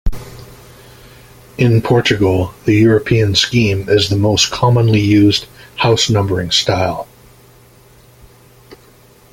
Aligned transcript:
In 1.59 1.79
Portugal, 1.83 2.55
the 2.65 2.73
European 2.73 3.35
scheme 3.35 3.87
is 3.87 4.09
the 4.09 4.15
most 4.15 4.49
commonly 4.49 4.99
used 4.99 5.45
house 5.75 6.09
numbering 6.09 6.49
style. 6.49 7.07